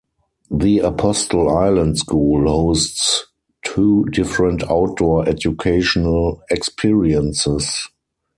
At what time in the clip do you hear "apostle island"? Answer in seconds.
0.79-1.95